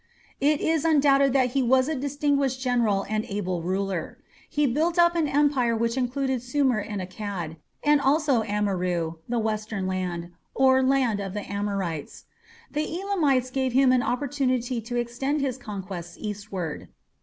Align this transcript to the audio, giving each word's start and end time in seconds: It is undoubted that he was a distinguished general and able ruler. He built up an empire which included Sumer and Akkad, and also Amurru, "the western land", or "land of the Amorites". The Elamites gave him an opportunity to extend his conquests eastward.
It 0.39 0.61
is 0.61 0.83
undoubted 0.83 1.31
that 1.33 1.51
he 1.51 1.61
was 1.61 1.87
a 1.87 1.93
distinguished 1.93 2.59
general 2.59 3.05
and 3.07 3.23
able 3.25 3.61
ruler. 3.61 4.17
He 4.49 4.65
built 4.65 4.97
up 4.97 5.13
an 5.15 5.27
empire 5.27 5.75
which 5.75 5.95
included 5.95 6.41
Sumer 6.41 6.79
and 6.79 6.99
Akkad, 7.03 7.57
and 7.83 8.01
also 8.01 8.41
Amurru, 8.41 9.17
"the 9.29 9.37
western 9.37 9.85
land", 9.85 10.31
or 10.55 10.81
"land 10.81 11.19
of 11.19 11.35
the 11.35 11.41
Amorites". 11.47 12.25
The 12.71 12.99
Elamites 12.99 13.51
gave 13.51 13.73
him 13.73 13.91
an 13.91 14.01
opportunity 14.01 14.81
to 14.81 14.95
extend 14.95 15.39
his 15.39 15.59
conquests 15.59 16.17
eastward. 16.19 16.87